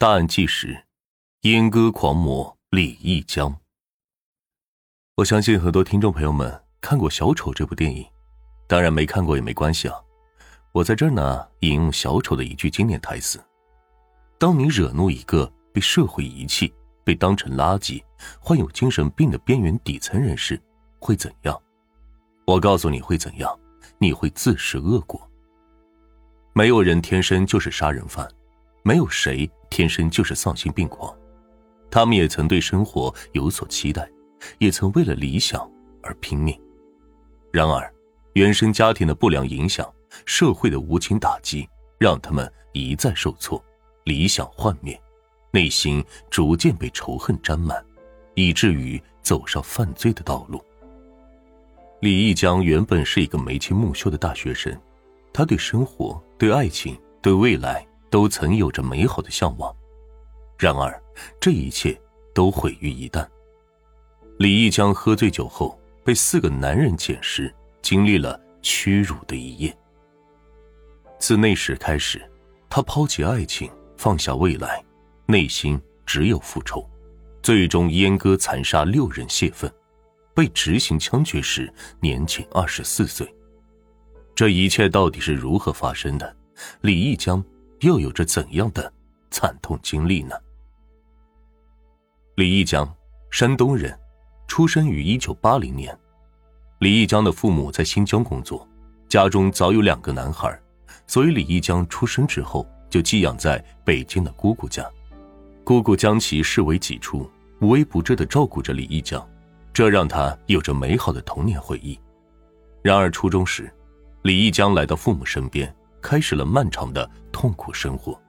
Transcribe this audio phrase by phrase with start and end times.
[0.00, 0.82] 大案纪实：
[1.42, 3.54] 阉割狂魔李义江。
[5.16, 8.06] 我相信很多听众朋友们看过《小丑》这部电影，
[8.66, 9.94] 当然没看过也没关系啊。
[10.72, 13.38] 我在这儿呢，引用小丑的一句经典台词
[14.40, 16.72] ：“当你惹怒一个被社会遗弃、
[17.04, 18.02] 被当成垃圾、
[18.40, 20.58] 患有精神病的边缘底层人士，
[20.98, 21.54] 会怎样？
[22.46, 23.54] 我告诉你会怎样，
[23.98, 25.30] 你会自食恶果。
[26.54, 28.26] 没有人天生就是杀人犯，
[28.82, 31.14] 没有谁天生就是丧心病狂，
[31.90, 34.10] 他们也曾对生活有所期待，
[34.58, 35.70] 也曾为了理想
[36.02, 36.58] 而拼命。
[37.52, 37.92] 然而，
[38.34, 39.88] 原生家庭的不良影响。”
[40.26, 43.64] 社会的无情打击让他们一再受挫，
[44.02, 45.00] 理想幻灭，
[45.52, 47.80] 内心逐渐被仇恨沾满，
[48.34, 50.60] 以至于走上犯罪的道路。
[52.00, 54.76] 李义江原本是一个眉清目秀的大学生，
[55.32, 59.74] 他对生活、对爱情、对未来都曾有着美好的向往。
[60.58, 61.00] 然而，
[61.40, 61.98] 这一切
[62.34, 63.26] 都毁于一旦。
[64.38, 69.74] 李义江喝醉酒后被四个男人捡尸，经历了屈辱的一夜。
[71.18, 72.20] 自那时开始，
[72.68, 74.82] 他抛弃爱情，放下未来，
[75.26, 76.88] 内心只有复仇，
[77.42, 79.70] 最终阉割残杀六人泄愤，
[80.34, 83.26] 被执行枪决时年仅二十四岁。
[84.34, 86.36] 这一切到底是如何发生的？
[86.80, 87.42] 李义江
[87.80, 88.92] 又有着怎样的
[89.30, 90.34] 惨痛经历呢？
[92.36, 92.88] 李义江，
[93.30, 93.98] 山东人，
[94.46, 95.98] 出生于一九八零年。
[96.80, 98.68] 李义江的父母在新疆工作，
[99.08, 100.58] 家中早有两个男孩。
[101.06, 104.88] 所以李义江出生之后就寄养在北京的姑姑家，
[105.64, 107.28] 姑姑将其视为己出，
[107.60, 109.26] 无微不至的照顾着李义江，
[109.72, 111.98] 这让他有着美好的童年回忆。
[112.82, 113.72] 然而初中时，
[114.22, 118.20] 李义江来到父母身边，开始了漫长的痛苦生活。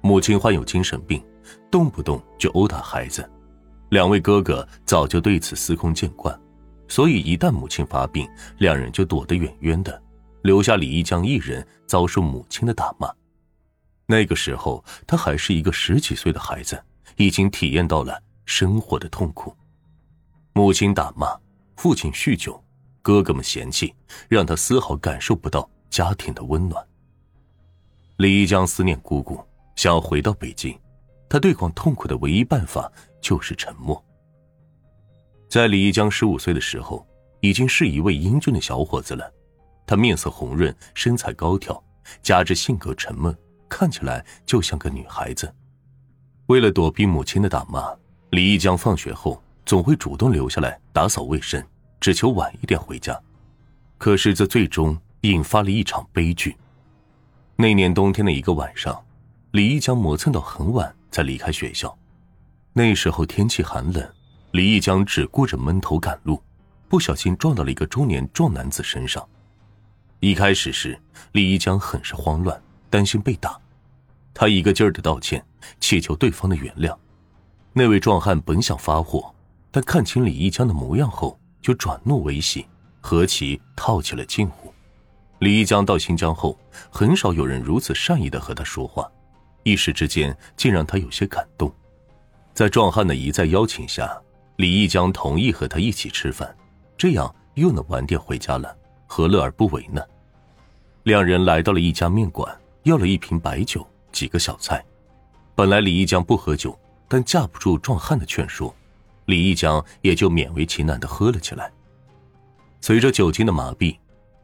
[0.00, 1.24] 母亲患有精神病，
[1.70, 3.28] 动不动就殴打孩子，
[3.90, 6.38] 两位哥哥早就对此司空见惯，
[6.88, 10.02] 所以一旦母亲发病，两人就躲得远远的。
[10.42, 13.12] 留下李一江一人遭受母亲的打骂。
[14.06, 16.80] 那个时候，他还是一个十几岁的孩子，
[17.16, 19.52] 已经体验到了生活的痛苦。
[20.52, 21.36] 母亲打骂，
[21.76, 22.62] 父亲酗酒，
[23.02, 23.92] 哥哥们嫌弃，
[24.28, 26.86] 让他丝毫感受不到家庭的温暖。
[28.18, 29.42] 李一江思念姑姑，
[29.76, 30.78] 想要回到北京。
[31.26, 34.04] 他对抗痛苦的唯一办法就是沉默。
[35.48, 37.06] 在李一江十五岁的时候，
[37.40, 39.32] 已经是一位英俊的小伙子了。
[39.86, 41.82] 他面色红润，身材高挑，
[42.20, 43.34] 加之性格沉闷，
[43.66, 45.50] 看起来就像个女孩子。
[46.48, 47.90] 为了躲避母亲的打骂，
[48.32, 51.66] 李一江放学后总会主动留下来打扫卫生，
[52.00, 53.18] 只求晚一点回家。
[53.96, 54.94] 可是这最终
[55.28, 56.56] 引发了一场悲剧。
[57.56, 59.02] 那年冬天的一个晚上，
[59.52, 61.96] 李一江磨蹭到很晚才离开学校。
[62.72, 64.06] 那时候天气寒冷，
[64.50, 66.42] 李一江只顾着闷头赶路，
[66.88, 69.26] 不小心撞到了一个中年壮男子身上。
[70.20, 70.98] 一开始时，
[71.32, 72.60] 李一江很是慌乱，
[72.90, 73.58] 担心被打，
[74.34, 75.42] 他一个劲儿的道歉，
[75.80, 76.94] 祈求对方的原谅。
[77.72, 79.34] 那位壮汉本想发火，
[79.70, 82.66] 但看清李一江的模样后，就转怒为喜，
[83.00, 84.72] 和其套起了近乎。
[85.38, 86.58] 李一江到新疆后，
[86.90, 89.06] 很少有人如此善意的和他说话，
[89.64, 91.72] 一时之间竟让他有些感动。
[92.54, 94.18] 在壮汉的一再邀请下，
[94.56, 96.56] 李一江同意和他一起吃饭，
[96.96, 98.74] 这样又能晚点回家了。
[99.06, 100.02] 何乐而不为呢？
[101.02, 104.84] 两人来到了一家面馆，要了一瓶白酒，几个小菜。
[105.54, 106.76] 本来李一江不喝酒，
[107.06, 108.74] 但架不住壮汉的劝说，
[109.26, 111.70] 李一江也就勉为其难的喝了起来。
[112.80, 113.96] 随着酒精的麻痹，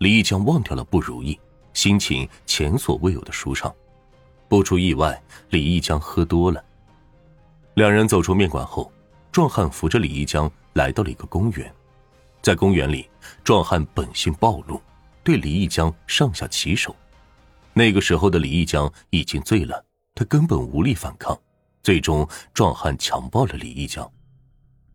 [0.00, 1.38] 李一江忘掉了不如意，
[1.74, 3.70] 心情前所未有的舒畅。
[4.48, 6.64] 不出意外，李一江喝多了。
[7.74, 8.90] 两人走出面馆后，
[9.30, 11.70] 壮汉扶着李一江来到了一个公园。
[12.40, 13.10] 在公园里，
[13.44, 14.80] 壮汉本性暴露，
[15.22, 16.96] 对李义江上下其手。
[17.74, 19.84] 那个时候的李义江已经醉了，
[20.14, 21.38] 他根本无力反抗。
[21.82, 24.10] 最终，壮汉强暴了李义江。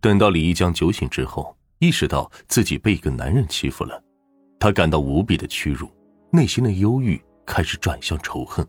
[0.01, 4.03] 等到李义江酒醒之后，意识到自己被一个男人欺负了，
[4.59, 5.89] 他感到无比的屈辱，
[6.31, 8.65] 内心的忧郁开始转向仇恨。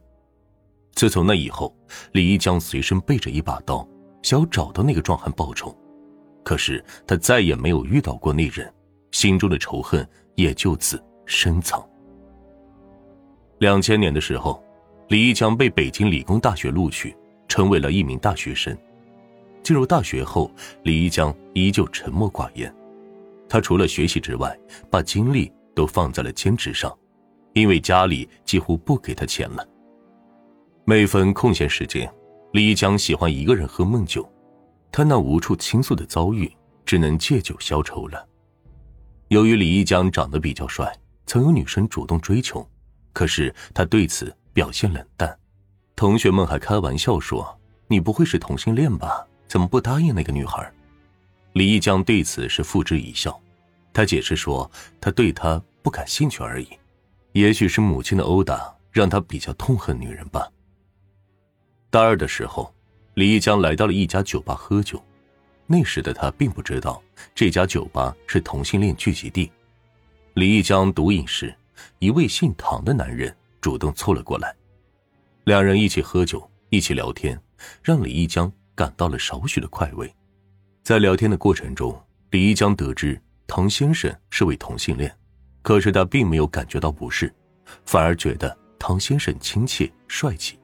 [0.93, 1.75] 自从那以后，
[2.13, 3.87] 李一江随身背着一把刀，
[4.23, 5.77] 想要找到那个壮汉报仇。
[6.43, 8.73] 可是他再也没有遇到过那人，
[9.11, 11.87] 心中的仇恨也就此深藏。
[13.59, 14.63] 两千年的时候，
[15.09, 17.17] 李一江被北京理工大学录取，
[17.49, 18.77] 成为了一名大学生。
[19.63, 20.51] 进入大学后，
[20.85, 22.73] 李一江依旧沉默寡言，
[23.49, 24.57] 他除了学习之外，
[24.89, 26.93] 把精力都放在了兼职上，
[27.53, 29.65] 因为家里几乎不给他钱了。
[30.87, 32.11] 每分空闲时间，
[32.55, 34.27] 李一江喜欢一个人喝闷酒，
[34.91, 36.51] 他那无处倾诉的遭遇，
[36.87, 38.27] 只能借酒消愁了。
[39.29, 40.91] 由于李一江长得比较帅，
[41.27, 42.67] 曾有女生主动追求，
[43.13, 45.39] 可是他对此表现冷淡。
[45.95, 47.47] 同学们还开玩笑说
[47.87, 49.27] ：“你不会是同性恋吧？
[49.47, 50.73] 怎么不答应那个女孩？”
[51.53, 53.39] 李一江对此是付之一笑，
[53.97, 54.71] 他解释说
[55.01, 56.69] ：“他对她不感兴趣而已，
[57.33, 60.47] 也许是母亲的殴打让他比较痛恨女人吧。”
[61.89, 62.71] 大二的时候，
[63.15, 65.03] 李一江来到了一家酒吧喝酒，
[65.67, 67.03] 那时的他并不知道
[67.35, 69.51] 这家酒吧是同性恋聚集地。
[70.35, 71.57] 李一江独饮时，
[71.99, 74.55] 一位姓唐的男人主动凑了过来，
[75.45, 77.41] 两人一起喝酒，一起聊天，
[77.83, 80.15] 让李一江感到了少许的快慰。
[80.83, 85.15] 在聊天的过程中，李一江得知唐先生是位同性恋，
[85.63, 87.33] 可是他并没有感觉到不适，
[87.85, 90.59] 反而觉得唐先生亲切帅气。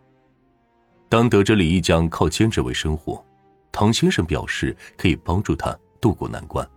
[1.08, 3.24] 当得知李一江靠兼职为生活，
[3.70, 6.68] 唐先生表示可以帮助他渡过难关。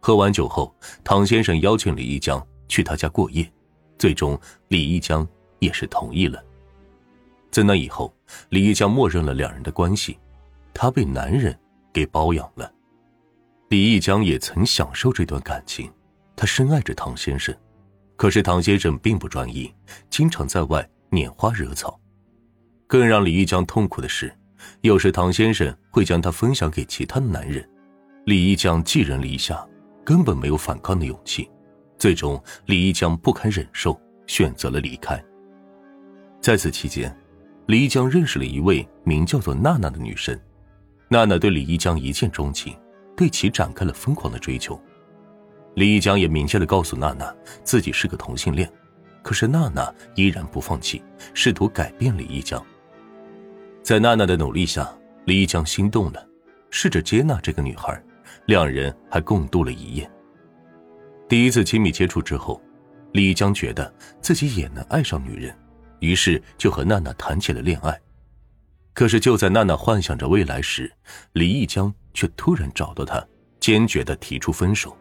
[0.00, 3.50] 喝完酒后，唐先生邀请李一江去他家过夜，
[3.98, 4.38] 最终
[4.68, 5.26] 李一江
[5.60, 6.42] 也是同意了。
[7.50, 8.12] 在那以后，
[8.48, 10.18] 李一江默认了两人的关系，
[10.72, 11.58] 他被男人。
[11.92, 12.68] 给包养了，
[13.74, 15.90] 李一江也曾享受这段感情，
[16.36, 17.52] 他深爱着唐先生，
[18.14, 19.68] 可是唐先生并不专一，
[20.08, 22.00] 经常在外拈花惹草。
[22.86, 24.32] 更让李一江痛苦的是，
[24.82, 27.68] 有时唐先生会将他分享给其他的男人，
[28.26, 29.66] 李一江寄人篱下，
[30.04, 31.50] 根本没有反抗的勇气。
[31.98, 35.20] 最终，李一江不堪忍受，选择了离开。
[36.40, 37.12] 在此期间，
[37.66, 40.38] 李一江认识了一位名叫做娜娜的女生。
[41.08, 42.72] 娜娜对李一江一见钟情，
[43.16, 44.80] 对其展开了疯狂的追求。
[45.74, 47.34] 李一江也明确的告诉娜娜
[47.64, 48.70] 自己是个同性恋，
[49.22, 51.02] 可是娜娜依然不放弃，
[51.34, 52.64] 试图改变李一江。
[53.82, 54.88] 在娜娜的努力下，
[55.24, 56.26] 李一江心动了，
[56.70, 58.00] 试着接纳这个女孩，
[58.46, 60.10] 两人还共度了一夜。
[61.28, 62.62] 第一次亲密接触之后，
[63.12, 65.56] 李一江觉得自己也能爱上女人，
[66.00, 67.98] 于是就和娜娜谈起了恋爱。
[68.92, 70.92] 可是就在娜娜幻想着未来时，
[71.32, 73.22] 李一江却突然找到他，
[73.60, 74.96] 坚决的提出分手。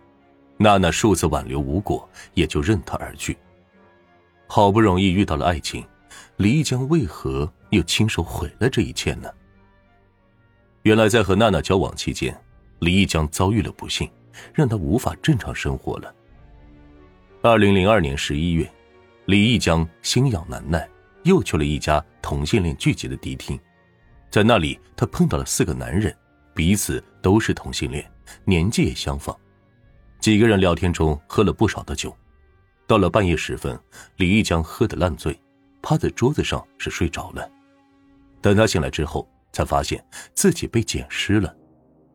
[0.57, 3.38] 娜娜数次挽留无果，也就任他而去。
[4.48, 5.86] 好不容易遇到了爱情，
[6.38, 9.30] 李一江为何又亲手毁了这一切呢？
[10.83, 12.38] 原来在和娜娜交往期间，
[12.80, 14.09] 李一江遭遇了不幸，
[14.54, 16.13] 让他无法正常生活了。
[17.42, 18.69] 二零零二年十一月，
[19.25, 20.88] 李一江心痒难耐，
[21.24, 23.59] 又去了一家同性恋聚集的迪厅。
[24.30, 26.16] 在那里，他碰到了四个男人，
[26.53, 28.09] 彼此都是同性恋，
[28.45, 29.38] 年纪也相仿。
[30.19, 32.15] 几个人聊天中喝了不少的酒，
[32.88, 33.77] 到了半夜时分，
[34.17, 35.38] 李一江喝得烂醉，
[35.81, 37.50] 趴在桌子上是睡着了。
[38.41, 40.03] 等他醒来之后，才发现
[40.33, 41.55] 自己被捡尸了，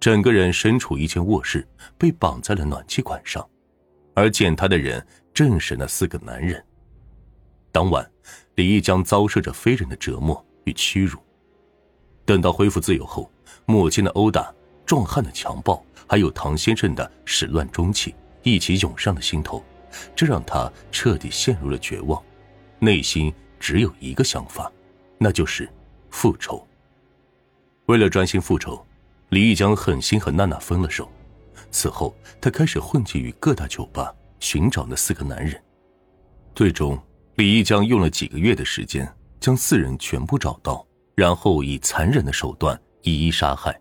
[0.00, 1.66] 整个人身处一间卧室，
[1.98, 3.46] 被绑在了暖气管上，
[4.14, 6.64] 而捡他的人正是那四个男人。
[7.70, 8.10] 当晚，
[8.54, 11.18] 李一江遭受着非人的折磨与屈辱。
[12.24, 13.30] 等到恢复自由后，
[13.70, 14.50] 母亲的殴打、
[14.86, 19.62] 壮汉的强暴，还有唐先生的始乱终弃，一起涌上了心头，
[20.16, 22.18] 这让他彻底陷入了绝望，
[22.78, 23.30] 内心
[23.60, 24.72] 只有一个想法，
[25.18, 25.68] 那就是
[26.08, 26.66] 复仇。
[27.84, 28.82] 为了专心复仇，
[29.28, 31.06] 李一江狠心和娜娜分了手。
[31.70, 34.10] 此后，他开始混迹于各大酒吧，
[34.40, 35.62] 寻找那四个男人。
[36.54, 36.98] 最终，
[37.34, 39.06] 李一江用了几个月的时间，
[39.38, 40.86] 将四人全部找到。
[41.14, 43.78] 然后以残忍的手段一一杀害。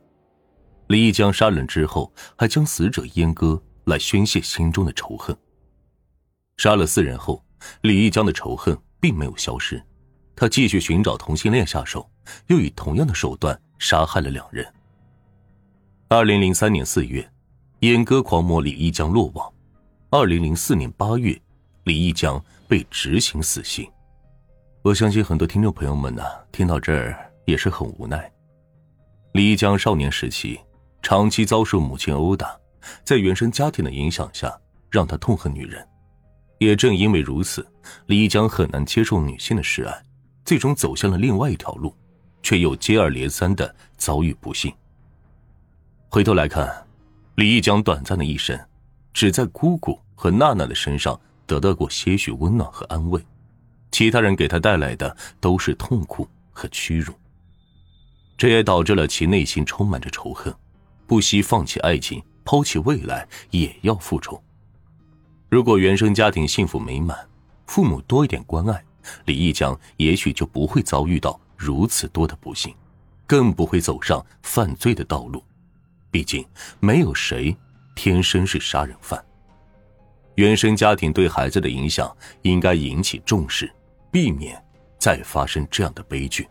[0.87, 5.35] 李一江杀人之后，还将死者阉割来宣泄心中的仇恨。
[6.57, 7.43] 杀了四人后，
[7.81, 9.83] 李一江的仇恨并没有消失，
[10.35, 12.09] 他继续寻找同性恋下手，
[12.47, 14.65] 又以同样的手段杀害了两人。
[16.09, 17.29] 二零零三年四月，
[17.81, 19.53] 阉割狂魔李一江落网。
[20.09, 21.39] 二零零四年八月，
[21.83, 23.89] 李一江被执行死刑。
[24.83, 27.23] 我相信很多听众朋友们呢，听到这儿。
[27.47, 28.29] 也是很无奈。
[29.37, 30.59] 李一江少年时期
[31.03, 32.57] 长期遭受母亲殴打，
[33.03, 34.51] 在原生家庭的影响下，
[34.89, 35.87] 让他痛恨女人。
[36.57, 37.63] 也正因为如此，
[38.07, 39.93] 李一江很难接受女性的示爱，
[40.43, 41.93] 最终走向了另外一条路，
[42.41, 44.73] 却又接二连三的遭遇不幸。
[46.09, 46.67] 回头来看，
[47.35, 48.59] 李一江短暂的一生，
[49.13, 53.23] 只在姑姑和娜娜的身上得到过些许温暖和安慰，
[53.91, 57.13] 其他人给他带来的都是痛苦和屈辱。
[58.37, 60.53] 这也导致了其内心充满着仇恨，
[61.07, 64.41] 不惜放弃爱情、抛弃未来，也要复仇。
[65.49, 67.17] 如果原生家庭幸福美满，
[67.65, 68.83] 父母多一点关爱，
[69.25, 72.73] 李义江也许就不会遭遇到如此多的不幸。
[73.25, 75.43] 更不会走上犯罪的道路。
[76.09, 76.47] 毕竟，
[76.79, 77.53] 没有谁
[77.93, 79.21] 天生是杀人犯。
[80.35, 83.69] 原生家庭对孩子的影响应该引起重视，
[84.09, 84.63] 避免
[84.97, 86.47] 再发生这样的悲剧。